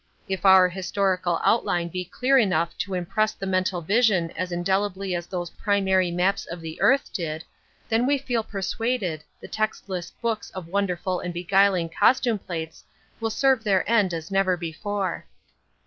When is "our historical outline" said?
0.45-1.89